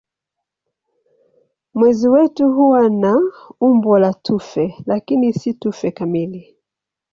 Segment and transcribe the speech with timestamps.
[1.73, 3.21] Mwezi wetu huwa na
[3.59, 6.55] umbo la tufe lakini si tufe kamili.